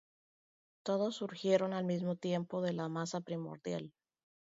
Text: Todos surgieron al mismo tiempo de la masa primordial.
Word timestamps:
Todos 0.83 1.17
surgieron 1.17 1.73
al 1.73 1.85
mismo 1.85 2.15
tiempo 2.15 2.63
de 2.63 2.73
la 2.73 2.89
masa 2.89 3.21
primordial. 3.21 3.93